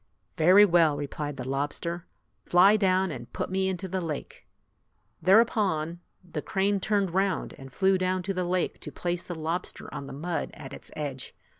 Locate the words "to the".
8.23-8.43